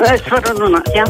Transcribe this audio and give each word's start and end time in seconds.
Es 0.00 0.22
varu 0.32 0.54
runāt, 0.56 0.86
jā. 0.96 1.04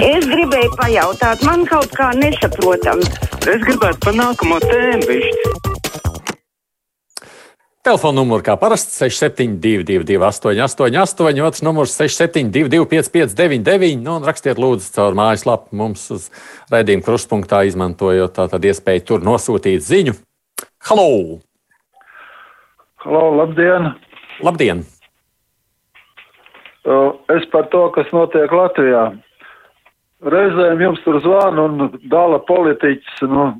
Es 0.00 0.24
gribēju 0.24 0.70
pajautāt, 0.78 1.42
man 1.44 1.66
kaut 1.68 1.90
kā 1.92 2.14
nesaprotam. 2.16 3.02
Es 3.44 3.60
gribētu 3.66 4.00
par 4.06 4.16
nākamo 4.16 4.56
tēmu 4.64 5.08
višķi. 5.10 5.52
Telefona 7.84 8.16
numurs 8.16 8.42
kā 8.42 8.56
parasti 8.58 8.96
6722, 8.96 10.16
888, 10.24 11.44
otrs 11.44 11.62
numurs 11.62 11.92
672, 12.00 12.88
559, 12.88 14.00
nu, 14.00 14.16
un 14.16 14.26
rakstiet 14.26 14.58
lūdzu 14.58 14.90
caur 14.96 15.14
mājaslapu 15.14 15.76
mums 15.76 16.08
uz 16.16 16.26
raidījuma 16.72 17.06
krustpunktā, 17.06 17.62
izmantojot 17.68 18.40
tādu 18.40 18.72
iespēju 18.72 19.06
tur 19.12 19.28
nosūtīt 19.28 19.84
ziņu. 19.86 20.16
Halo! 20.88 21.08
Halo, 23.04 23.28
labdien! 23.44 23.92
Labdien! 24.42 24.86
Es 27.34 27.46
par 27.50 27.66
to, 27.72 27.88
kas 27.94 28.10
notiek 28.14 28.52
Latvijā. 28.52 29.08
Reizēm 30.26 30.80
jums 30.80 31.02
tur 31.04 31.18
zvana 31.24 31.66
un 31.66 31.90
dala 32.12 32.38
politiķus 32.46 33.26
nu, 33.30 33.50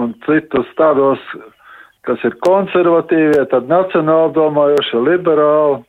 un 0.00 0.14
citus 0.24 0.70
tādos 0.78 1.22
kas 2.06 2.22
ir 2.26 2.36
konservatīvie, 2.46 3.42
tad 3.50 3.68
nacionāli 3.70 4.34
domājošie, 4.36 5.02
liberāli. 5.08 5.82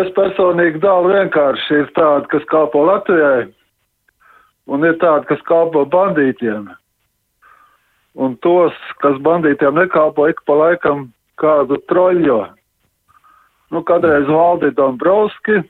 Es 0.00 0.08
personīgi 0.16 0.80
dalu 0.80 1.10
vienkārši 1.12 1.80
ir 1.82 1.90
tādi, 1.98 2.30
kas 2.32 2.46
kalpo 2.48 2.86
Latvijai, 2.88 3.50
un 4.70 4.86
ir 4.88 4.96
tādi, 5.02 5.28
kas 5.28 5.42
kalpo 5.50 5.84
bandītiem. 5.90 6.70
Un 8.14 8.36
tos, 8.46 8.76
kas 9.02 9.18
bandītiem 9.26 9.74
nekalpo, 9.76 10.28
ik 10.30 10.40
pa 10.46 10.56
laikam 10.60 11.08
kādu 11.42 11.80
troļļo. 11.90 12.40
Nu, 13.74 13.82
kādreiz 13.82 14.28
valdi 14.30 14.70
Dombrovski, 14.70 15.64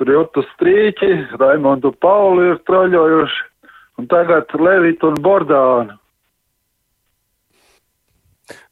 tur 0.00 0.08
Jūtu 0.08 0.40
Strīķi, 0.54 1.10
Raimondu 1.36 1.92
Pauli 2.00 2.46
ir 2.54 2.60
troļļojuši, 2.64 3.42
un 4.00 4.06
tagad 4.08 4.54
Levitu 4.56 5.10
un 5.10 5.18
Bordānu. 5.20 5.98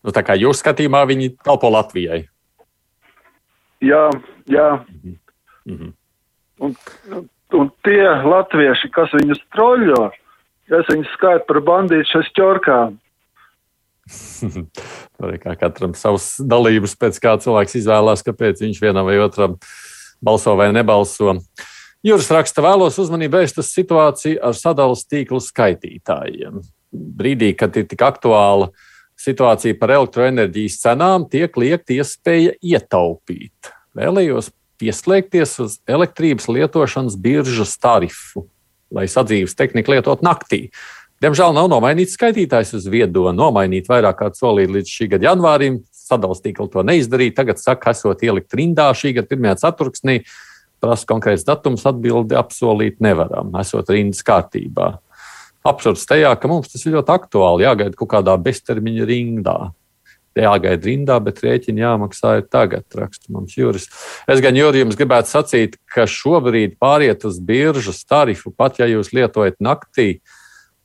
Nu, 0.00 0.14
tā 0.16 0.22
kā 0.24 0.38
jūs 0.41 0.62
skatījumā 0.62 1.02
viņi 1.10 1.34
kalpo 1.44 1.69
Latvijai. 1.74 2.22
Jā, 3.84 4.08
jā. 4.48 4.69
Mm 5.04 5.76
-hmm. 5.76 5.92
un, 6.64 6.74
un 7.52 7.70
tie 7.84 8.08
latvieši, 8.24 8.88
kas 8.96 9.12
viņus 9.12 9.44
troļļo, 9.52 10.08
es 10.80 10.88
viņus 10.88 11.12
skaitu 11.19 11.44
par 11.52 11.60
bandītu 11.60 12.08
šestorkām. 14.08 15.38
kā 15.42 15.56
katram 15.60 15.94
savs 15.98 16.36
dalības, 16.40 16.96
pēc 16.98 17.20
kā 17.22 17.36
cilvēks 17.42 17.78
izvēlās, 17.82 18.24
kāpēc 18.26 18.64
viņš 18.64 18.82
vienam 18.82 19.08
vai 19.08 19.18
otram 19.22 19.58
balso 20.24 20.56
vai 20.58 20.72
nebalso. 20.74 21.38
Jūras 22.06 22.30
raksta, 22.30 22.62
vēlos 22.62 22.98
uzmanību 23.02 23.40
vērst 23.40 23.62
situāciju 23.66 24.42
ar 24.42 24.54
sadalas 24.54 25.06
tīklu 25.06 25.40
skaitītājiem. 25.42 26.62
Brīdī, 26.94 27.52
kad 27.58 27.74
ir 27.76 27.88
tik 27.90 28.02
aktuāla 28.06 28.70
uh, 28.70 28.86
situācija 29.18 29.76
par 29.78 29.92
elektroenerģijas 29.96 30.78
cenām 30.82 31.26
tiek 31.30 31.56
liekt 31.58 31.90
iespēja 31.94 32.54
ietaupīt. 32.62 33.72
Vēlējos 33.98 34.52
pieslēgties 34.78 35.56
uz 35.64 35.78
elektrības 35.90 36.46
lietošanas 36.50 37.18
biržas 37.18 37.74
tarifu, 37.82 38.46
lai 38.94 39.08
sadzīves 39.10 39.56
tehniku 39.58 39.96
lietot 39.96 40.22
naktī. 40.24 40.68
Diemžēl 41.22 41.55
nav 41.56 41.66
nomainīts 41.72 42.14
skaitītājs 42.14 42.77
uz 42.78 42.84
viedo, 42.91 43.27
nomainīt 43.34 43.88
vairāk 43.91 44.20
kā 44.20 44.28
solīt 44.36 44.70
līdz 44.70 44.92
šī 44.92 45.08
gada 45.14 45.33
janvārim. 45.33 45.80
Sadalījuma 46.08 46.44
tīkla 46.44 46.69
to 46.72 46.84
neizdarīja. 46.86 47.34
Tagad 47.41 47.58
saka, 47.60 47.92
esot 47.97 48.22
ielikt 48.25 48.55
rindā 48.55 48.86
šī 48.97 49.16
gada 49.19 49.34
1. 49.34 49.58
ceturksnī. 49.64 50.22
Prasa 50.78 51.08
konkrēts 51.10 51.42
datums, 51.44 51.83
atbildi 51.91 52.38
apsolīt 52.38 53.02
nevaram, 53.02 53.50
esot 53.58 53.91
rindas 53.91 54.22
kārtībā 54.22 54.92
absurds 55.69 56.06
tajā, 56.08 56.30
ka 56.41 56.50
mums 56.50 56.70
tas 56.72 56.84
ir 56.86 56.97
ļoti 56.97 57.14
aktuāli. 57.14 57.66
Jāgaida 57.66 57.98
kaut 57.98 58.12
kādā 58.15 58.37
beztermiņa 58.41 59.09
rindā. 59.09 59.59
Jāgaida 60.38 60.87
rindā, 60.87 61.16
bet 61.25 61.41
rēķini 61.42 61.82
jāmaksā 61.82 62.37
ir 62.38 62.44
tagad, 62.47 62.84
raksta 62.94 63.32
mums 63.34 63.56
Juris. 63.59 63.88
Es 64.31 64.42
gan 64.44 64.54
Juri, 64.54 64.84
jums 64.84 64.98
gribētu 64.98 65.32
sacīt, 65.32 65.75
ka 65.91 66.06
šobrīd 66.06 66.76
pāriet 66.78 67.26
uz 67.26 67.41
biržas 67.42 68.04
tarifu, 68.06 68.53
pat 68.54 68.78
ja 68.78 68.87
jūs 68.87 69.10
lietojat 69.16 69.59
naktī. 69.65 70.21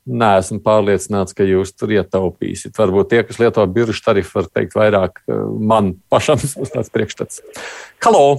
Nē, 0.04 0.34
esmu 0.42 0.58
pārliecināts, 0.60 1.32
ka 1.32 1.46
jūs 1.48 1.70
tur 1.80 1.94
ietaupīsiet. 1.94 2.74
Varbūt 2.76 3.08
tie, 3.08 3.22
kas 3.24 3.38
lieto 3.40 3.64
biržas 3.72 4.02
tarifu, 4.04 4.36
var 4.36 4.50
teikt 4.52 4.76
vairāk 4.76 5.22
man 5.72 5.94
pašam 6.12 6.36
uz 6.62 6.72
tāds 6.74 6.92
priekšstats. 6.92 7.40
Halo! 8.04 8.36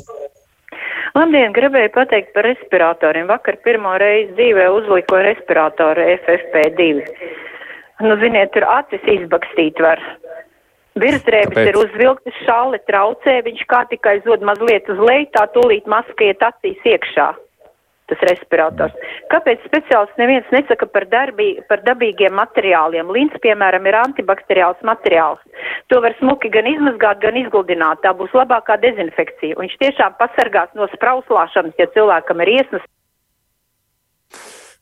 Labdien, 1.16 1.56
gribēju 1.56 1.90
pateikt 1.96 2.34
par 2.36 2.46
respiratoriem. 2.46 3.26
Vakar 3.32 3.58
pirmo 3.66 3.96
reizi 3.98 4.36
dzīvē 4.36 4.68
uzliko 4.76 5.22
respiratoru 5.26 6.06
FFP2. 6.20 6.90
Nu, 8.04 8.18
ziniet, 8.22 8.52
tur 8.54 8.68
acis 8.68 9.08
izbakstīt 9.16 9.80
var. 9.82 10.04
Virsdrēbis 11.00 11.72
ir 11.72 11.80
uzvilktas, 11.80 12.44
šāli 12.46 12.82
traucē, 12.86 13.40
viņš 13.48 13.66
kā 13.72 13.82
tikai 13.90 14.20
zod 14.28 14.46
mazliet 14.46 14.92
uz 14.92 15.02
leju, 15.02 15.32
tā 15.34 15.48
tūlīt 15.56 15.90
maska 15.92 16.30
iet 16.30 16.46
acīs 16.46 16.86
iekšā 16.94 17.32
tas 18.12 18.24
respirators. 18.30 18.96
Kāpēc 19.34 19.64
speciālists 19.68 20.20
neviens 20.22 20.50
nesaka 20.54 20.88
par, 20.92 21.08
darbī, 21.12 21.50
par 21.70 21.84
dabīgiem 21.88 22.36
materiāliem? 22.38 23.12
Lins, 23.16 23.36
piemēram, 23.44 23.88
ir 23.90 24.00
antibakteriāls 24.02 24.82
materiāls. 24.88 25.42
To 25.94 26.02
var 26.06 26.16
smuki 26.20 26.52
gan 26.54 26.70
izmazgāt, 26.70 27.22
gan 27.24 27.40
izguldināt. 27.42 28.04
Tā 28.06 28.14
būs 28.18 28.34
labākā 28.38 28.78
dezinfekcija. 28.84 29.58
Viņš 29.62 29.80
tiešām 29.82 30.20
pasargās 30.22 30.74
no 30.78 30.90
sprauslāšanas, 30.94 31.78
ja 31.82 31.90
cilvēkam 31.98 32.46
ir 32.46 32.58
iesnas 32.60 32.86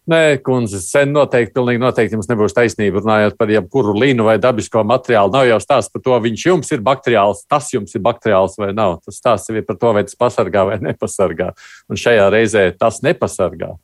Nē, 0.03 0.41
kundze, 0.43 0.81
sen 0.83 1.13
noteikti, 1.15 1.53
pilnīgi 1.55 1.79
noteikti 1.79 2.17
jums 2.17 2.27
nebūs 2.27 2.55
taisnība 2.57 2.99
runājot 2.99 3.37
par 3.39 3.51
jebkuru 3.53 3.93
līnu 3.95 4.25
vai 4.27 4.35
dabisko 4.41 4.81
materiālu. 4.83 5.31
Nav 5.31 5.47
jau 5.47 5.59
stāsts 5.63 5.93
par 5.93 6.03
to, 6.03 6.17
viņš 6.25 6.43
jums 6.49 6.73
ir 6.75 6.83
bakteriāls, 6.83 7.45
tas 7.47 7.71
jums 7.71 7.95
ir 7.95 8.03
bakteriāls 8.03 8.59
vai 8.59 8.73
nav. 8.75 8.97
Tas 9.05 9.21
stāsts 9.21 9.53
ir 9.53 9.63
par 9.63 9.79
to, 9.79 9.93
vai 9.95 10.03
tas 10.03 10.19
pasargā 10.19 10.65
vai 10.67 10.77
nepasargā. 10.83 11.53
Un 11.87 12.03
šajā 12.03 12.27
reizē 12.35 12.65
tas 12.75 12.99
nepasargā. 13.05 13.77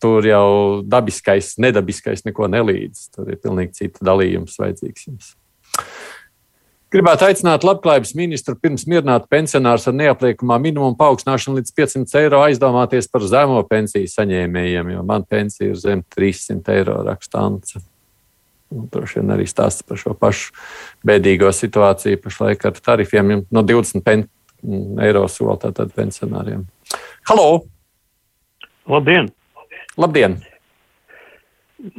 Tur 0.00 0.24
jau 0.24 0.48
dabiskais, 0.80 1.58
nedabiskais 1.60 2.24
neko 2.24 2.48
nelīdz. 2.56 3.10
Tur 3.12 3.34
ir 3.36 3.42
pilnīgi 3.44 3.76
cita 3.82 4.08
dalījums 4.08 4.56
vajadzīgs 4.62 5.10
jums. 5.10 5.34
Gribētu 6.94 7.26
aicināt 7.26 7.64
labklājības 7.66 8.12
ministru 8.14 8.54
pirms 8.62 8.84
mierināt 8.86 9.24
pensionārus 9.32 9.88
ar 9.90 9.94
neapliekamā 9.98 10.60
minimuma 10.62 10.94
paaugstināšanu 11.00 11.58
līdz 11.58 11.72
500 11.74 12.20
eiro 12.20 12.44
aizdomāties 12.46 13.10
par 13.10 13.26
zemo 13.26 13.58
pensiju 13.66 14.06
saņēmējiem, 14.12 14.92
jo 14.94 15.02
man 15.08 15.26
pensija 15.26 15.72
ir 15.72 15.80
zem 15.82 16.04
300 16.14 16.76
eiro 16.76 17.00
rakstāns. 17.08 17.74
Droši 18.70 19.18
vien 19.18 19.34
arī 19.34 19.48
stāsta 19.50 19.82
par 19.86 19.98
šo 19.98 20.14
pašu 20.14 20.54
bēdīgo 21.06 21.50
situāciju 21.50 22.22
pašlaik 22.22 22.70
ar 22.70 22.78
tarifiem 22.78 23.34
no 23.50 23.66
20 23.66 24.06
pen, 24.06 24.28
eiro 25.02 25.26
sola 25.26 25.58
tātad 25.66 25.90
pensionāriem. 25.94 26.68
Halo! 27.26 27.64
Labdien! 28.86 29.32
Labdien! 29.98 30.38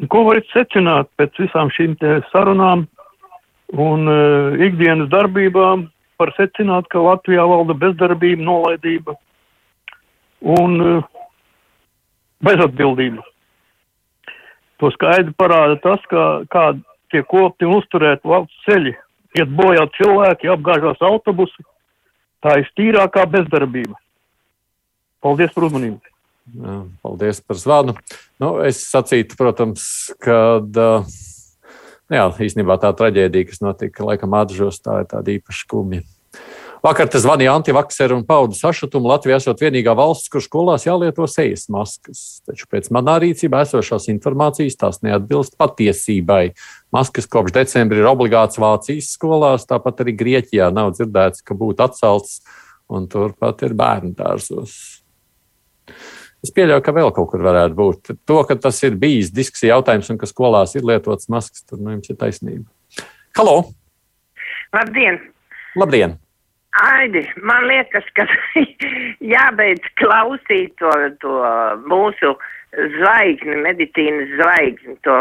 Ko 0.07 0.23
varat 0.31 0.47
secināt 0.55 1.11
pēc 1.19 1.43
visām 1.43 1.75
šīm 1.75 1.99
sarunām 2.31 2.87
un 3.73 4.07
uh, 4.07 4.57
ikdienas 4.63 5.09
darbībām 5.11 5.87
var 6.17 6.33
secināt, 6.37 6.87
ka 6.91 7.03
Latvijā 7.03 7.43
valda 7.47 7.75
bezdarbība, 7.77 8.43
nolaidība 8.43 9.17
un 10.57 10.77
uh, 10.81 11.09
bezatbildība. 12.43 13.25
To 14.77 14.91
skaidri 14.93 15.33
parāda 15.37 15.79
tas, 15.81 16.03
ka, 16.11 16.25
kā 16.53 16.69
tiek 17.11 17.25
kopti 17.29 17.65
un 17.65 17.79
uzturēti 17.79 18.29
valsts 18.29 18.65
ceļi, 18.67 18.93
iet 19.39 19.53
bojā 19.57 19.87
cilvēki, 19.97 20.51
apgāžās 20.53 21.01
autobusi. 21.01 21.65
Tā 22.45 22.59
ir 22.61 22.69
tīrākā 22.77 23.25
bezdarbība. 23.33 23.97
Paldies 25.25 25.53
par 25.55 25.65
uzmanību! 25.67 25.99
Paldies 27.03 27.41
par 27.43 27.57
zvanu. 27.59 27.97
Nu, 28.39 28.53
es 28.63 28.79
sacītu, 28.87 29.35
protams, 29.39 30.13
ka 30.23 30.37
uh, 30.61 31.17
Jā, 32.13 32.29
īstenībā 32.31 32.77
tā 32.79 32.93
traģēdija, 32.95 33.49
kas 33.49 33.59
notika 33.63 34.05
laikam 34.07 34.35
atžos, 34.37 34.79
tā 34.79 35.01
ir 35.03 35.09
tāda 35.11 35.33
īpaša 35.33 35.65
skumja. 35.65 36.05
Vakar 36.85 37.09
tas 37.09 37.23
zvanīja 37.25 37.55
antivakseru 37.57 38.19
un 38.19 38.25
paudu 38.27 38.55
sašutumu. 38.55 39.09
Latvija 39.09 39.39
esot 39.41 39.59
vienīgā 39.63 39.95
valsts, 39.97 40.29
kur 40.31 40.43
skolās 40.45 40.85
jālieto 40.85 41.25
sejas 41.27 41.65
maskas. 41.73 42.39
Taču 42.47 42.67
pēc 42.71 42.91
manā 42.93 43.17
rīcībā 43.23 43.63
esošās 43.65 44.07
informācijas 44.13 44.77
tās 44.79 45.01
neatbilst 45.03 45.57
patiesībai. 45.59 46.53
Maskas 46.93 47.27
kopš 47.33 47.55
decembra 47.57 47.99
ir 47.99 48.07
obligāts 48.07 48.61
Vācijas 48.61 49.09
skolās, 49.17 49.65
tāpat 49.67 50.05
arī 50.05 50.15
Grieķijā 50.21 50.69
nav 50.71 50.93
dzirdēts, 50.95 51.43
ka 51.43 51.57
būtu 51.57 51.87
atcelts, 51.87 52.39
un 52.87 53.09
turpat 53.11 53.65
ir 53.67 53.75
bērnu 53.77 54.13
dārzos. 54.15 54.96
Es 56.47 56.53
pieļauju, 56.55 56.83
ka 56.85 56.93
vēl 56.95 57.09
kaut 57.11 57.27
kur 57.33 57.41
varētu 57.43 57.75
būt. 57.75 58.13
To, 58.29 58.37
ka 58.47 58.55
tas 58.63 58.77
ir 58.87 58.95
bijis 58.99 59.33
diskusija 59.35 59.75
jautājums 59.75 60.07
un 60.13 60.19
ka 60.21 60.29
skolās 60.29 60.77
ir 60.79 60.85
lietotas 60.87 61.27
maskas, 61.33 61.65
tur 61.67 61.81
nu, 61.81 61.91
jums 61.97 62.07
ir 62.07 62.15
taisnība. 62.21 62.69
Halo! 63.35 63.57
Labdien! 64.71 65.19
Labdien! 65.75 66.15
Aidi, 66.77 67.25
man 67.43 67.65
liekas, 67.67 68.07
ka 68.15 68.23
jābeidz 69.35 69.91
klausīt 69.99 70.77
to, 70.79 70.93
to 71.19 71.35
mūsu 71.89 72.31
zvaigzni, 72.95 73.59
medicīnas 73.65 74.31
zvaigzni, 74.39 74.95
to, 75.03 75.15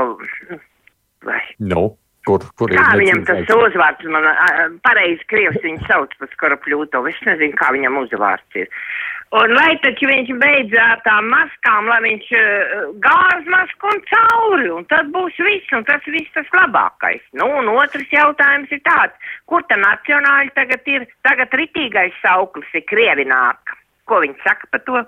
vai, 1.27 1.41
Nu, 1.59 1.89
kur, 2.29 2.47
kur 2.61 2.71
kā 2.71 2.93
viņam 3.01 3.25
tas 3.27 3.51
uzvārds, 3.57 4.07
man 4.15 4.79
pareizi 4.87 5.27
krievs 5.33 5.59
viņu 5.65 5.89
sauc 5.89 6.15
par 6.21 6.31
Skoropļūtovu, 6.37 7.11
es 7.11 7.23
nezinu, 7.27 7.57
kā 7.59 7.73
viņam 7.75 7.99
uzvārds 8.05 8.63
ir. 8.63 8.71
Un 9.37 9.53
lai 9.53 9.75
taču 9.83 10.07
viņš 10.09 10.31
beidz 10.41 10.75
ar 10.81 11.01
tām 11.05 11.27
maskām, 11.29 11.89
lai 11.91 11.99
viņš 12.05 12.29
uh, 12.39 12.85
gāz 13.05 13.49
masku 13.53 13.91
un 13.91 13.99
cauri, 14.09 14.69
un 14.73 14.87
tad 14.89 15.11
būs 15.13 15.37
viss, 15.45 15.75
un 15.77 15.85
tas 15.89 16.07
viss 16.09 16.33
tas 16.37 16.49
labākais. 16.57 17.25
Nu, 17.37 17.49
un 17.61 17.69
otrs 17.75 18.09
jautājums 18.15 18.73
ir 18.73 18.81
tāds, 18.87 19.29
kur 19.51 19.67
ta 19.69 19.77
nacionāļi 19.83 20.55
tagad 20.57 20.89
ir, 20.95 21.05
tagad 21.27 21.53
ritīgais 21.61 22.17
sauklis 22.23 22.73
ir 22.79 22.87
Krievināk. 22.89 23.77
Ko 24.09 24.23
viņi 24.25 24.41
saka 24.47 24.71
par 24.73 24.85
to? 24.89 25.05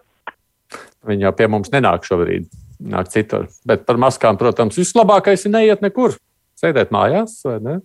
Viņi 1.08 1.28
jau 1.28 1.34
pie 1.38 1.48
mums 1.48 1.72
nenāk 1.72 2.04
šobrīd, 2.04 2.50
nāk 2.92 3.08
citur. 3.14 3.48
Bet 3.68 3.86
par 3.88 4.00
maskām, 4.02 4.36
protams, 4.40 4.76
vislabākais 4.76 5.46
ir 5.46 5.54
neiet 5.54 5.84
nekur. 5.84 6.18
Sēdēt 6.58 6.92
mājās, 6.92 7.38
vai 7.46 7.60
ne? 7.64 7.78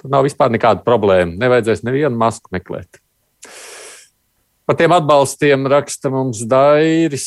Tur 0.00 0.12
nav 0.12 0.26
vispār 0.26 0.52
nekāda 0.52 0.84
problēma. 0.84 1.38
Nevajadzēs 1.40 1.86
nevienu 1.86 2.18
masku 2.20 2.52
meklēt. 2.52 3.00
Par 4.70 4.76
tiem 4.78 4.92
atbalstiem 4.94 5.64
raksta 5.66 6.12
mums 6.14 6.44
Dairis. 6.46 7.24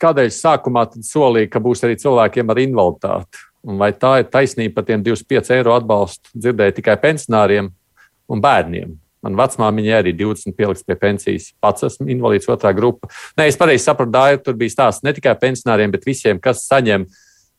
Kādēļ 0.00 0.30
sākumā 0.32 0.86
solīja, 1.04 1.50
ka 1.52 1.60
būs 1.60 1.84
arī 1.84 1.98
cilvēkiem 2.00 2.48
ar 2.48 2.60
invaliditāti? 2.62 3.42
Un 3.68 3.76
vai 3.76 3.90
tā 3.92 4.14
ir 4.22 4.30
taisnība 4.32 4.78
par 4.78 4.86
tiem 4.88 5.04
25 5.04 5.52
eiro 5.58 5.74
atbalstu? 5.76 6.32
Dzirdēju 6.32 6.78
tikai 6.78 6.96
pensionāriem 7.04 7.68
un 8.32 8.44
bērniem. 8.48 8.96
Man 9.28 9.36
vecmāmiņa 9.36 10.00
arī 10.00 10.16
20 10.16 10.56
pieliks 10.56 10.88
pie 10.88 10.96
pensijas. 10.96 11.52
Pats 11.60 11.84
esmu 11.90 12.08
invalīds 12.16 12.48
otrā 12.48 12.72
grupa. 12.72 13.12
Nē, 13.36 13.50
es 13.52 13.60
pareizi 13.60 13.84
sapratu, 13.84 14.16
Dairis, 14.16 14.46
tur 14.48 14.56
bija 14.56 14.78
stāsts 14.78 15.04
ne 15.04 15.12
tikai 15.12 15.36
pensionāriem, 15.44 15.92
bet 15.92 16.08
visiem, 16.08 16.40
kas 16.40 16.64
saņem 16.64 17.10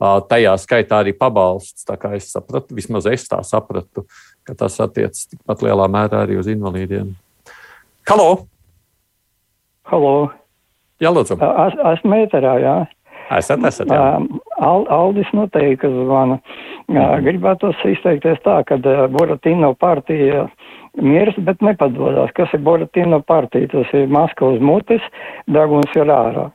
tajā 0.02 0.60
skaitā 0.66 1.06
arī 1.06 1.14
pabalsts. 1.14 1.86
Tā 1.86 2.02
kā 2.02 2.18
es 2.18 2.34
sapratu, 2.34 2.74
vismaz 2.74 3.06
es 3.14 3.30
tā 3.30 3.46
sapratu, 3.46 4.10
ka 4.42 4.58
tas 4.66 4.82
attiecas 4.82 5.30
tikpat 5.30 5.68
lielā 5.70 5.86
mērā 5.86 6.26
arī 6.26 6.42
uz 6.42 6.50
invalīdiem. 6.50 7.20
Halo! 8.10 8.32
Halo, 9.90 10.30
Jā, 11.02 11.10
lūdzu. 11.16 11.40
es, 11.40 11.76
esmu 11.96 12.18
ēterā, 12.26 12.54
jā. 12.62 12.74
Esat, 13.34 13.64
esat. 13.66 13.90
Jā. 13.94 14.20
Al, 14.66 14.86
Aldis 14.94 15.30
noteikti, 15.34 15.90
zvana. 16.06 16.40
Uh, 16.90 17.16
gribētu 17.26 17.72
izteikties 17.90 18.38
tā, 18.46 18.60
ka 18.70 18.78
Boratino 19.14 19.72
partija 19.78 20.48
mirs, 20.98 21.38
bet 21.46 21.62
nepadodas. 21.66 22.34
Kas 22.38 22.54
ir 22.54 22.62
Boratino 22.66 23.22
partija? 23.22 23.70
Tas 23.74 23.94
ir 23.98 24.10
maska 24.14 24.46
uz 24.46 24.62
mutes, 24.62 25.06
daguns 25.50 25.94
ir 25.98 26.10
ārā. 26.14 26.50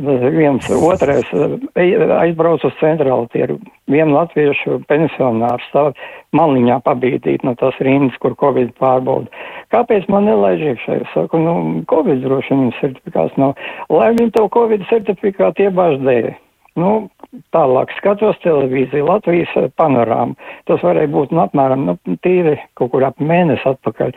Viens 0.00 0.66
otrais 0.72 1.28
aizbrauc 1.76 2.64
uz 2.64 2.72
centrālu, 2.80 3.28
ir 3.36 3.52
vienu 3.92 4.16
latviešu 4.16 4.80
pensionāru 4.88 5.62
stāv 5.68 5.92
maliņā 6.32 6.78
pabīdīt 6.86 7.44
no 7.44 7.52
tās 7.60 7.76
rindas, 7.84 8.16
kur 8.18 8.34
Covid 8.40 8.72
pārbauda. 8.80 9.28
Kāpēc 9.70 10.08
man 10.08 10.24
nelaiž 10.26 10.64
iekšā? 10.72 10.96
Es 11.04 11.12
saku, 11.12 11.38
nu, 11.44 11.84
Covid 11.92 12.24
droši 12.24 12.56
vien 12.56 12.72
certifikāts 12.80 13.36
nav. 13.36 13.52
Lai 13.92 14.10
viņi 14.16 14.32
to 14.32 14.48
Covid 14.56 14.88
certifikātu 14.88 15.68
iebāž 15.68 16.00
dēļ. 16.00 16.32
Nu, 16.80 17.11
tālāk 17.54 17.92
skatos 17.96 18.36
televīziju, 18.44 19.06
Latvijas 19.08 19.52
eh, 19.56 19.68
panorāmu. 19.80 20.36
Tas 20.68 20.82
varēja 20.84 21.10
būt 21.12 21.32
nu, 21.32 21.42
apmēram 21.46 21.86
nu, 21.88 21.94
tīri 22.24 22.58
kaut 22.78 22.92
kur 22.92 23.06
ap 23.06 23.20
mēnesi 23.22 23.64
atpakaļ. 23.68 24.12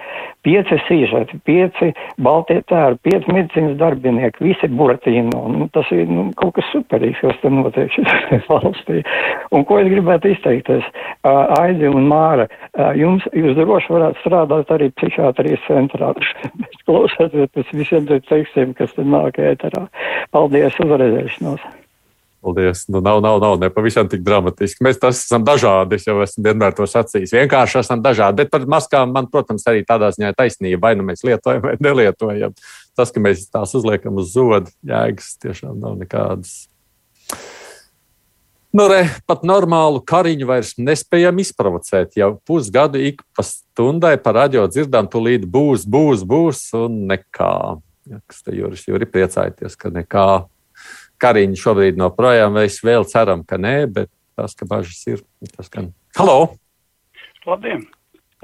Pieci 0.45 0.77
sīžeti, 0.85 1.39
pieci 1.47 1.91
baltie 2.21 2.59
tēri, 2.69 2.99
pieci 3.07 3.31
medicīnas 3.31 3.77
darbinieki, 3.79 4.43
visi 4.45 4.69
buratīno. 4.71 5.45
Nu, 5.53 5.69
tas 5.75 5.89
ir 5.95 6.11
nu, 6.11 6.27
kaut 6.39 6.57
kas 6.59 6.67
superīgs, 6.73 7.21
kas 7.23 7.39
tur 7.43 7.55
notiek 7.55 7.93
šajā 7.95 8.41
valstī. 8.51 9.01
Un 9.55 9.65
ko 9.67 9.79
es 9.81 9.89
gribētu 9.91 10.33
izteikties? 10.35 10.91
Aidi 11.25 11.87
un 11.89 12.09
Māra, 12.09 12.49
jums, 12.99 13.25
jūs 13.33 13.55
droši 13.57 13.95
varētu 13.95 14.21
strādāt 14.25 14.75
arī 14.75 14.91
psihiatrijas 14.99 15.63
centrā. 15.69 16.11
Klausieties 16.85 17.49
pēc 17.55 17.73
visiem 17.79 18.11
tiem 18.11 18.27
tekstiem, 18.29 18.75
kas 18.77 18.93
tur 18.97 19.09
nāk 19.09 19.39
ēterā. 19.41 19.87
Paldies, 20.35 20.77
uzredzēšanos! 20.83 21.84
Paldies. 22.45 22.83
Nu, 22.93 23.01
nav, 23.01 23.23
nav, 23.25 23.39
nav 23.41 23.55
nepavisam 23.57 24.05
tik 24.09 24.21
dramatiski. 24.25 24.83
Mēs 24.85 24.99
esam 25.09 25.45
dažādi. 25.47 25.97
Es 25.97 26.05
jau 26.05 26.19
esmu 26.21 26.45
vienmēr 26.45 26.75
to 26.77 26.85
sacījis. 26.89 27.33
Vienkārši 27.33 27.79
esam 27.81 28.03
dažādi. 28.05 28.43
Bet 28.43 28.53
par 28.53 28.67
maskām 28.69 29.15
man, 29.15 29.29
protams, 29.31 29.65
arī 29.71 29.81
tādā 29.87 30.11
ziņā 30.13 30.29
ir 30.29 30.37
taisnība. 30.37 30.83
Vai 30.83 30.93
nu 30.99 31.07
mēs 31.07 31.25
lietojam, 31.25 31.63
vai 31.65 31.73
nelietojam. 31.81 32.53
Tas, 32.93 33.09
ka 33.09 33.23
mēs 33.23 33.47
tās 33.49 33.73
uzliekam 33.77 34.21
uz 34.21 34.29
zodu, 34.35 34.69
jēgas 34.85 35.33
tiešām 35.41 35.81
nav 35.81 35.97
nekādas. 36.03 36.53
Nu, 38.75 38.85
re, 38.91 39.05
pat 39.25 39.45
normālu 39.47 40.01
kariņu 40.03 40.47
vairs 40.49 40.73
nespējam 40.77 41.41
izprovocēt. 41.41 42.17
Jau 42.19 42.35
pusgadu 42.45 43.01
ik 43.01 43.25
pa 43.33 43.45
stundai 43.47 44.17
pa 44.21 44.35
radio 44.35 44.67
dzirdām, 44.69 45.07
tūlīt 45.09 45.47
būs, 45.49 45.87
būs, 45.89 46.25
būs, 46.27 46.65
un 46.77 47.05
nekā. 47.09 47.55
Ja, 48.05 48.19
kas 48.29 48.43
te 48.45 48.53
Juris 48.53 48.83
Juri 48.85 49.07
priecājieties, 49.09 49.79
ka 49.79 49.89
nekā 49.95 50.27
kariņi 51.21 51.61
šobrīd 51.61 51.99
no 51.99 52.11
projām. 52.15 52.57
Mēs 52.59 52.81
vēl 52.85 53.07
ceram, 53.09 53.45
ka 53.47 53.59
nē, 53.61 53.77
bet 53.91 54.11
tas, 54.35 54.55
ka 54.57 54.67
bažas 54.69 55.01
ir, 55.11 55.23
tas 55.55 55.71
gan. 55.71 55.91
Halo! 56.17 56.55
Labdien! 57.45 57.85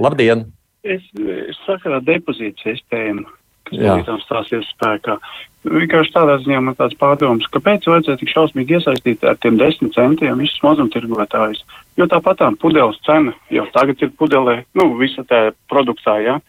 Labdien! 0.01 0.47
Es, 0.81 1.03
es 1.13 1.57
sakarā 1.67 1.99
depozītu 2.01 2.63
sistēmu, 2.65 3.27
kas 3.69 4.05
pēc 4.07 4.25
stāsies 4.25 4.69
spēkā. 4.73 5.17
Vienkārši 5.61 6.13
tādā 6.15 6.39
ziņā 6.41 6.59
man 6.65 6.77
tāds 6.77 6.97
pārdoms, 6.97 7.45
kāpēc 7.53 7.85
vajadzēja 7.85 8.17
tik 8.17 8.31
šausmīgi 8.33 8.79
iesaistīt 8.79 9.25
ar 9.29 9.37
tiem 9.43 9.59
desmit 9.61 9.93
centiem 9.93 10.41
visus 10.41 10.63
mazumtirgotājus. 10.65 11.61
Jo 11.99 12.07
tāpat 12.09 12.41
tā 12.41 12.49
pudeles 12.61 12.97
cena 13.05 13.35
jau 13.53 13.67
tagad 13.75 14.01
ir 14.01 14.09
pudelē, 14.17 14.63
nu, 14.79 14.87
visa 14.97 15.25
tā 15.29 15.51
produktā, 15.69 16.17
jā. 16.25 16.39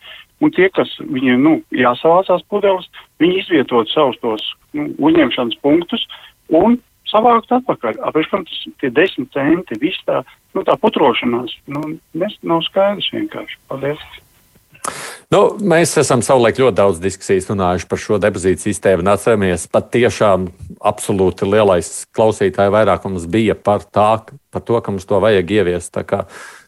Un 0.42 0.50
tie, 0.54 0.68
kas 0.74 0.90
viņiem, 0.98 1.42
nu, 1.42 1.52
jāsavācās 1.76 2.42
pudeles, 2.50 2.88
viņi 3.22 3.42
izvietot 3.44 3.90
savus 3.92 4.18
tos 4.24 4.48
nu, 4.74 4.88
uzņemšanas 4.98 5.60
punktus 5.62 6.02
un 6.50 6.80
savākt 7.12 7.52
atpakaļ. 7.54 8.00
Apēc 8.08 8.32
tas 8.32 8.66
tie 8.82 8.90
desmit 8.90 9.30
centi, 9.36 9.78
viss 9.82 10.02
tā, 10.08 10.22
nu, 10.56 10.64
tā 10.66 10.76
putrošanās, 10.82 11.54
nu, 11.70 11.94
nes, 12.18 12.36
nav 12.42 12.64
skaidrs 12.66 13.12
vienkārši. 13.14 13.58
Paldies! 13.70 14.04
Nu, 15.32 15.40
mēs 15.62 15.94
esam 16.00 16.20
savulaik 16.24 16.58
ļoti 16.60 16.76
daudz 16.76 16.98
diskusijas 17.00 17.46
runājuši 17.48 17.86
par 17.88 18.00
šo 18.02 18.18
depozītu 18.20 18.66
sistēmu 18.66 19.06
atceramies, 19.08 19.68
pat 19.70 19.92
tiešām 19.94 20.48
absolūti 20.90 21.48
lielais 21.48 21.92
klausītāju 22.16 22.74
vairākums 22.74 23.28
bija 23.30 23.54
par, 23.56 23.86
tā, 23.86 24.10
par 24.52 24.66
to, 24.66 24.80
ka 24.82 24.92
mums 24.92 25.06
to 25.08 25.22
vajag 25.22 25.54
ieviest. 25.56 25.94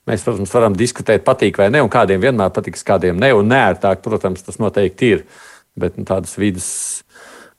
Mēs, 0.05 0.25
protams, 0.27 0.53
varam 0.53 0.75
diskutēt, 0.77 1.25
patīk 1.25 1.59
vai 1.61 1.71
ne, 1.73 1.81
un 1.85 1.93
kādiem 1.93 2.21
vienmēr 2.21 2.53
patiks, 2.53 2.85
kādiem 2.85 3.17
ne, 3.21 3.31
un 3.33 3.49
nērtāk, 3.49 4.03
protams, 4.05 4.45
tas 4.45 4.61
noteikti 4.61 5.15
ir. 5.15 5.23
Bet 5.81 5.97
nu, 5.99 6.05
tādas 6.07 6.37
vidas 6.39 6.69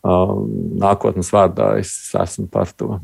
uh, 0.05 0.35
nākotnes 0.81 1.31
vārdā 1.33 1.73
es 1.81 1.95
esmu 2.15 2.45
par 2.53 2.69
to. 2.77 2.99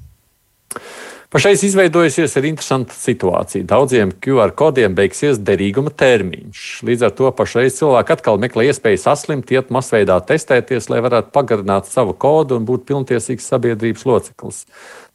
Pašais 1.32 1.62
izveidojusies 1.64 2.34
ir 2.36 2.46
interesanta 2.50 2.92
situācija. 2.92 3.64
Daudziem 3.64 4.10
QR 4.20 4.52
kodiem 4.52 4.92
beigsies 4.98 5.40
derīguma 5.40 5.94
termiņš. 5.96 6.64
Līdz 6.84 7.06
ar 7.08 7.14
to 7.16 7.32
pašreiz 7.38 7.78
cilvēki 7.78 8.18
atkal 8.18 8.40
meklē 8.44 8.66
iespēju 8.68 9.00
saslimt, 9.00 9.54
iet 9.56 9.72
masveidā 9.72 10.20
testēties, 10.28 10.90
lai 10.92 11.00
varētu 11.08 11.32
pagarināt 11.32 11.88
savu 11.88 12.18
kodu 12.20 12.60
un 12.60 12.68
būt 12.68 12.84
pilntiesīgs 12.92 13.48
sabiedrības 13.48 14.04
loceklis. 14.12 14.66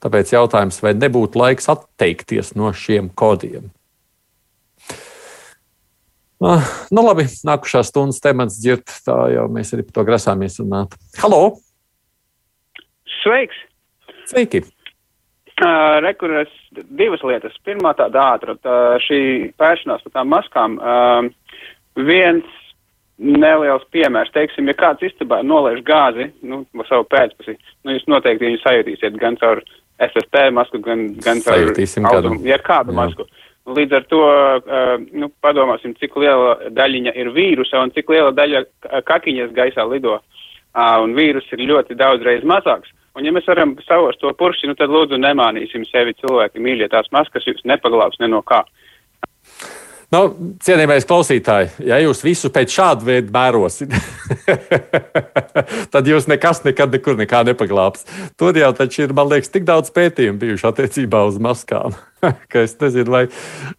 Tāpēc 0.01 0.33
jautājums, 0.39 0.81
vai 0.81 0.97
nebūtu 0.97 1.45
laiks 1.45 1.69
atteikties 1.77 2.55
no 2.57 2.73
šiem 2.73 3.13
kodiem? 3.13 3.69
Ah, 6.45 6.65
nu 6.93 7.01
labi, 7.01 7.25
nākušā 7.49 7.81
stundas 7.89 8.21
temats 8.21 8.59
dzird, 8.61 8.85
tā 9.07 9.15
jau 9.33 9.47
mēs 9.53 9.73
arī 9.73 9.87
par 9.87 9.95
to 9.97 10.03
grasāmies 10.11 10.59
runāt. 10.61 10.93
Halo! 11.17 11.57
Sveiks! 13.23 13.57
Sveiki! 14.29 14.61
Uh, 15.57 15.97
Rekurēs 16.05 16.53
divas 16.99 17.23
lietas. 17.25 17.57
Pirmā 17.65 17.95
tāda 17.97 18.27
ātra, 18.35 18.59
tā 18.61 18.77
šī 19.07 19.21
pēršanās 19.57 20.05
par 20.05 20.13
tām 20.19 20.29
maskām. 20.35 20.77
Uh, 20.77 21.63
viens 22.05 22.45
neliels 23.17 23.87
piemērs, 23.97 24.35
teiksim, 24.35 24.69
ja 24.69 24.77
kāds 24.77 25.07
istabā 25.09 25.41
nolaiž 25.41 25.81
gāzi, 25.87 26.29
nu, 26.45 26.67
savu 26.85 27.07
pēcpusī, 27.09 27.57
nu, 27.87 27.97
jūs 27.97 28.05
noteikti 28.13 28.51
viņu 28.51 28.61
sajutīsiet 28.61 29.17
gan 29.23 29.41
caur 29.41 29.65
SST 30.05 30.51
masku, 30.53 30.83
gan, 30.85 31.09
gan 31.25 31.41
caur 31.41 31.73
kādu. 31.73 32.37
ja 32.45 32.61
kādu 32.61 32.93
Jā. 32.93 32.99
masku. 33.01 33.25
Līdz 33.67 33.97
ar 33.99 34.05
to, 34.07 34.23
nu, 35.19 35.29
padomāsim, 35.43 35.97
cik 35.99 36.15
liela 36.23 36.71
daļiņa 36.71 37.15
ir 37.19 37.33
vīrusa 37.35 37.81
un 37.83 37.91
cik 37.95 38.13
liela 38.15 38.31
daļa 38.31 38.63
ka- 38.85 39.01
kakiņas 39.09 39.55
gaisā 39.57 39.87
lido. 39.91 40.21
Un 40.77 41.17
vīrus 41.17 41.49
ir 41.57 41.65
ļoti 41.67 41.97
daudz 41.99 42.23
reizes 42.23 42.47
mazāks. 42.47 42.93
Un 43.17 43.25
ja 43.25 43.33
mēs 43.33 43.49
varam 43.49 43.73
savos 43.89 44.19
to 44.21 44.31
purkšķi, 44.37 44.69
nu 44.69 44.77
tad 44.77 44.93
lūdzu 44.93 45.17
nemānīsim 45.17 45.87
sevi 45.89 46.13
cilvēki 46.21 46.61
mīļie. 46.61 46.91
Tās 46.93 47.09
maskas 47.17 47.49
jūs 47.49 47.65
nepaglābs 47.65 48.21
ne 48.21 48.29
no 48.29 48.43
kā. 48.45 48.61
Nu, 50.15 50.21
cienījamais 50.63 51.07
klausītāji, 51.09 51.73
ja 51.89 51.97
jūs 51.99 52.21
visu 52.23 52.47
pēc 52.55 52.71
šāda 52.71 53.03
veida 53.09 53.33
mērosit, 53.35 53.91
tad 55.93 56.07
jūs 56.07 56.29
nekas 56.31 56.63
nekad 56.63 56.95
nekur 56.95 57.19
nekā 57.19 57.41
nepaglābs. 57.49 58.07
Tur 58.39 58.55
jau 58.55 58.71
taču 58.79 59.03
ir, 59.03 59.15
man 59.17 59.33
liekas, 59.33 59.51
tik 59.51 59.67
daudz 59.67 59.91
pētījumu 59.97 60.39
bijuši 60.45 60.69
attiecībā 60.71 61.25
uz 61.27 61.41
maskām, 61.43 61.97
ka 62.53 62.63
es 62.67 62.77
nezinu, 62.81 63.13
vai, 63.13 63.25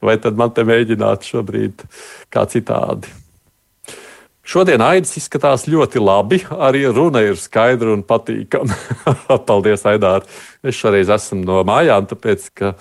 vai 0.04 0.18
tad 0.22 0.39
man 0.39 0.54
te 0.56 0.66
mēģināt 0.68 1.25
šobrīd 1.27 1.88
kā 2.34 2.46
citādi. 2.51 3.12
Šodien 4.48 4.80
Aidis 4.80 5.18
izskatās 5.20 5.66
ļoti 5.68 6.00
labi. 6.00 6.39
Arī 6.56 6.86
runa 6.88 7.20
ir 7.25 7.36
skaidra 7.36 7.92
un 7.92 8.06
patīkama. 8.08 8.77
Paldies, 9.50 9.84
Aidār. 9.89 10.24
Es 10.63 10.80
šoreiz 10.80 11.12
esmu 11.12 11.42
no 11.44 11.60
mājām, 11.68 12.08
tāpēc, 12.08 12.48
ka 12.56 12.72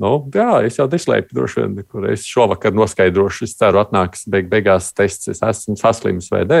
Nu, 0.00 0.14
jā, 0.32 0.62
es 0.64 0.78
jau 0.78 0.86
neslēpju, 0.88 1.34
droši 1.36 1.60
vien, 1.60 1.74
kur 1.84 2.06
es 2.08 2.24
šovakar 2.24 2.72
noskaidrošu. 2.72 3.44
Es 3.44 3.52
ceru, 3.58 3.82
atnāks 3.82 4.24
beig 4.32 4.48
beigās 4.48 4.88
tests, 4.96 5.28
es 5.28 5.42
esmu 5.44 5.76
saslims 5.76 6.30
vai 6.32 6.46
nē. 6.48 6.60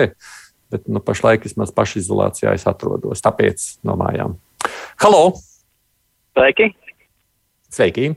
Bet 0.70 0.84
nu, 0.92 1.00
pašlaik 1.02 1.48
vismaz 1.48 1.72
pašizolācijā 1.74 2.52
es 2.58 2.68
atrodos. 2.68 3.24
Tāpēc 3.24 3.64
no 3.88 3.96
mājām. 3.98 4.36
Halo! 5.00 5.22
Sveiki! 6.36 6.68
Sveiki! 7.72 8.12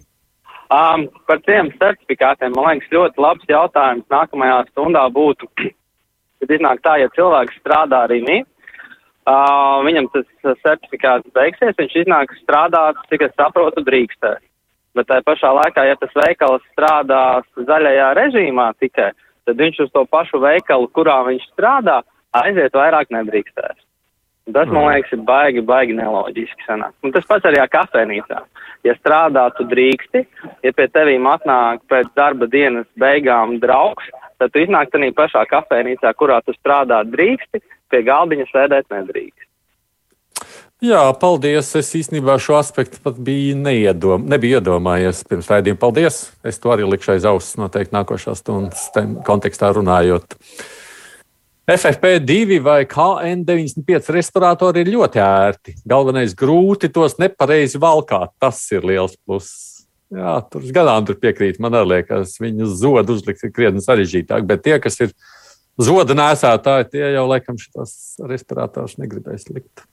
Um, 0.73 1.05
par 1.27 1.37
tiem 1.45 1.67
certifikātiem, 1.77 2.53
man 2.55 2.71
liekas, 2.71 2.89
ļoti 2.95 3.21
labs 3.21 3.49
jautājums 3.51 4.07
nākamajā 4.09 4.63
stundā 4.71 5.03
būtu. 5.13 5.49
Kad 6.41 6.53
iznāk 6.55 6.81
tā, 6.85 6.95
ja 7.01 7.11
cilvēks 7.13 7.59
strādā 7.61 7.99
arī 8.07 8.21
mīt, 8.25 8.47
uh, 9.29 9.83
viņam 9.85 10.09
tas 10.15 10.57
certifikāts 10.65 11.29
beigsies, 11.35 11.77
viņš 11.77 11.99
iznāk 12.03 12.33
strādāt, 12.39 12.97
cik 13.11 13.27
es 13.27 13.35
saprotu, 13.37 13.85
drīkstēs. 13.85 14.41
Bet 14.97 15.09
tā 15.09 15.21
pašā 15.25 15.53
laikā, 15.59 15.85
ja 15.89 15.99
tas 15.99 16.17
veikals 16.17 16.65
strādās 16.71 17.45
zaļajā 17.69 18.09
režīmā 18.17 18.71
tikai, 18.81 19.11
tad 19.45 19.61
viņš 19.61 19.85
uz 19.85 19.93
to 19.93 20.05
pašu 20.09 20.41
veikalu, 20.41 20.89
kurā 20.95 21.21
viņš 21.29 21.47
strādā, 21.53 22.01
aiziet 22.41 22.73
vairāk 22.77 23.13
nedrīkstēs. 23.13 23.77
Tas, 24.51 24.67
man 24.67 24.81
mm. 24.83 24.89
liekas, 24.91 25.13
ir 25.15 25.21
baigi, 25.23 25.61
baigi 25.63 25.93
neloģiski 25.95 26.65
sanāk. 26.67 26.91
Un 27.05 27.13
tas 27.15 27.23
pats 27.29 27.47
arī 27.47 27.61
kafejnīcā. 27.71 28.41
Ja 28.83 28.95
strādā, 28.97 29.45
tu 29.55 29.63
drīksti, 29.71 30.25
ja 30.65 30.73
pie 30.75 30.89
tevīm 30.91 31.29
atnāk 31.31 31.85
pēc 31.87 32.09
darba 32.19 32.49
dienas 32.51 32.89
beigām 32.99 33.55
draugs, 33.63 34.09
tad 34.41 34.51
tu 34.51 34.65
iznāk 34.65 34.91
tādā 34.91 35.13
pašā 35.15 35.45
kafejnīcā, 35.47 36.11
kurā 36.19 36.41
tu 36.43 36.51
strādā 36.57 36.99
drīksti, 37.07 37.63
pie 37.87 38.03
galdiņa 38.03 38.49
sēdēt 38.51 38.91
nedrīkst. 38.91 39.47
Jā, 40.83 41.05
paldies. 41.15 41.69
Es 41.79 41.93
īstenībā 41.95 42.35
šo 42.43 42.57
aspektu 42.59 42.99
pat 42.99 43.15
biju 43.23 43.55
neiedom, 43.55 44.25
nebiju 44.27 44.59
iedomājies 44.59 45.23
pirms 45.29 45.47
raidījuma. 45.47 45.79
Paldies. 45.79 46.17
Es 46.43 46.59
to 46.59 46.73
arī 46.75 46.83
likšu 46.83 47.13
aiz 47.13 47.27
auss 47.29 47.55
noteikti 47.55 47.95
nākošās 47.95 48.43
stundas 48.43 48.89
kontekstā 49.23 49.71
runājot. 49.77 50.35
FFP2 51.63 52.57
vai 52.59 52.81
KN95 52.83 54.11
respiratori 54.11 54.81
ir 54.83 54.89
ļoti 54.91 55.21
ērti. 55.23 55.75
Galvenais 55.87 56.33
grūti 56.35 56.89
tos 56.91 57.15
nepareizi 57.21 57.79
valkāt. 57.79 58.33
Tas 58.43 58.59
ir 58.75 58.83
liels 58.83 59.15
pluss. 59.23 59.85
Jā, 60.13 60.41
tur 60.51 60.65
gadām 60.75 61.07
tur 61.07 61.15
piekrīt. 61.21 61.61
Man 61.63 61.77
liekas, 61.87 62.35
viņu 62.43 62.67
zodu 62.67 63.15
uzlikt 63.15 63.47
ir 63.47 63.53
krietni 63.55 63.81
sarežģītāk, 63.81 64.43
bet 64.49 64.65
tie, 64.67 64.75
kas 64.83 64.99
ir 65.07 65.15
zoda 65.79 66.13
nēsātāji, 66.19 66.91
tie 66.91 67.07
jau 67.15 67.23
laikam 67.31 67.57
šos 67.57 68.19
respiratorus 68.27 68.99
negribēs 68.99 69.47
likt 69.49 69.87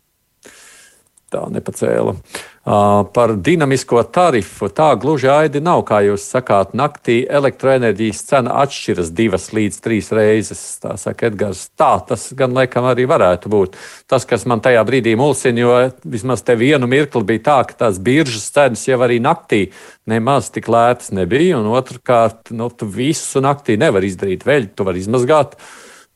tā 1.31 1.47
nepacēla. 1.55 2.17
Uh, 2.61 3.07
par 3.17 3.33
dinamisko 3.41 4.03
tarifu 4.13 4.69
tā 4.69 4.91
gluži 5.01 5.31
aidi 5.33 5.63
nav, 5.65 5.81
kā 5.89 6.03
jūs 6.05 6.27
sakāt. 6.29 6.75
Naktī 6.77 7.23
elektroenerģijas 7.25 8.21
cena 8.29 8.59
atšķiras 8.61 9.09
divas 9.17 9.49
līdz 9.57 9.79
trīs 9.81 10.11
reizes. 10.13 10.61
Tā 10.83 10.93
saka 11.01 11.31
Edgars. 11.31 11.65
Tā 11.81 11.95
tas 12.07 12.29
gan 12.37 12.53
laikam 12.55 12.85
arī 12.91 13.09
varētu 13.09 13.51
būt. 13.51 13.81
Tas, 14.13 14.29
kas 14.29 14.45
man 14.45 14.61
tajā 14.61 14.85
brīdī 14.87 15.17
mulsina, 15.17 15.65
jo 15.65 15.81
vismaz 16.05 16.45
te 16.45 16.59
vienu 16.61 16.91
mirkli 16.91 17.25
bija 17.33 17.47
tā, 17.49 17.59
ka 17.71 17.81
tās 17.87 17.99
biržas 17.99 18.51
cenas 18.53 18.85
jau 18.87 19.01
arī 19.09 19.23
naktī 19.25 19.71
nemaz 20.11 20.53
tik 20.53 20.69
lētas 20.69 21.15
nebija. 21.17 21.59
Un 21.59 21.73
otrkārt, 21.73 22.53
nu, 22.53 22.69
tu 22.69 22.87
visu 22.87 23.41
naktī 23.41 23.81
nevari 23.81 24.13
izdarīt. 24.13 24.45
Veļu 24.45 24.75
tu 24.77 24.85
vari 24.85 25.01
izmazgāt 25.01 25.57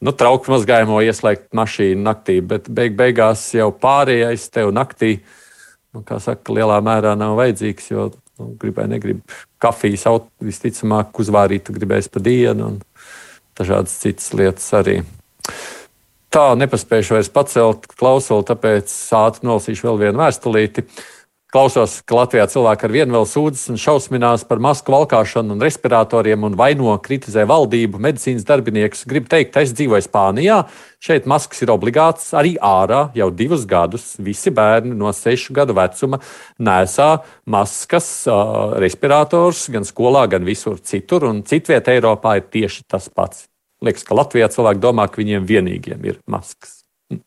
nu, 0.02 0.12
trauku 0.16 0.52
mazgājumu 0.52 1.00
ieslēgt 1.04 1.50
mašīnu 1.56 2.02
naktī, 2.04 2.40
bet 2.44 2.68
beig 2.72 2.96
beigās 2.98 3.46
jau 3.54 3.70
pārējais 3.70 4.48
tev 4.54 4.72
naktī, 4.74 5.18
nu, 5.94 6.02
kā 6.06 6.18
saka, 6.22 6.54
lielā 6.56 6.80
mērā 6.84 7.14
nav 7.18 7.36
vajadzīgs, 7.38 7.90
jo 7.92 8.08
nu, 8.40 8.50
gribēji, 8.60 8.92
negribi 8.96 9.38
kafijas 9.62 10.08
aut, 10.10 10.28
visticamāk 10.44 11.14
uzvārīt, 11.22 11.66
tu 11.66 11.76
gribēsi 11.76 12.12
pa 12.12 12.22
dienu 12.24 12.72
un 12.72 12.82
dažādas 13.58 13.94
citas 14.02 14.32
lietas 14.34 14.66
arī. 14.76 15.00
Tā, 16.34 16.48
nepaspējuši 16.58 17.14
vairs 17.14 17.30
pacelt 17.30 17.84
klausuli, 17.94 18.42
tāpēc 18.48 18.90
ātri 19.14 19.46
nolasīšu 19.46 19.86
vēl 19.86 20.00
vienu 20.00 20.18
vēstulīti. 20.18 20.82
Klausos, 21.54 22.00
ka 22.02 22.16
Latvijā 22.18 22.48
cilvēki 22.50 22.82
ar 22.82 22.90
vienu 22.90 23.14
vēl 23.14 23.26
sūdzas 23.30 23.68
un 23.70 23.76
šausminās 23.78 24.42
par 24.48 24.58
masku 24.58 24.90
valkāšanu 24.90 25.54
un 25.54 25.60
respiratoriem 25.62 26.42
un 26.48 26.56
vaino 26.58 26.96
kritizē 26.98 27.44
valdību, 27.46 28.00
medicīnas 28.02 28.42
darbiniekus. 28.48 29.04
Gribu 29.06 29.30
teikt, 29.30 29.54
es 29.62 29.70
dzīvoju 29.78 30.02
Spānijā. 30.02 30.56
Šeit 30.98 31.28
maskas 31.30 31.62
ir 31.62 31.70
obligātas 31.70 32.32
arī 32.34 32.56
ārā 32.58 33.04
jau 33.14 33.28
divus 33.30 33.68
gadus. 33.70 34.16
Visi 34.18 34.50
bērni 34.50 34.98
no 34.98 35.12
sešu 35.14 35.54
gadu 35.54 35.78
vecuma 35.78 36.18
nesā 36.58 37.08
maskas, 37.46 38.10
uh, 38.26 38.74
respirators 38.82 39.68
gan 39.70 39.86
skolā, 39.86 40.26
gan 40.34 40.42
visur 40.50 40.82
citur. 40.82 41.28
Un 41.30 41.44
citvietā 41.46 41.94
Eiropā 41.94 42.34
ir 42.40 42.50
tieši 42.50 42.82
tas 42.90 43.06
pats. 43.06 43.46
Liekas, 43.78 44.02
ka 44.02 44.18
Latvijā 44.18 44.50
cilvēki 44.50 44.82
domā, 44.82 45.06
ka 45.06 45.22
viņiem 45.22 45.46
vienīgiem 45.46 46.10
ir 46.10 46.18
maskas. 46.26 46.80
Hm. 47.14 47.22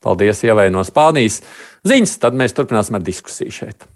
Paldies, 0.00 0.44
Ievai 0.46 0.70
no 0.72 0.84
Spānijas! 0.86 1.42
ziņas, 1.86 2.18
tad 2.22 2.36
mēs 2.36 2.56
turpināsim 2.56 2.96
ar 2.98 3.04
diskusiju 3.04 3.52
šeit. 3.52 3.88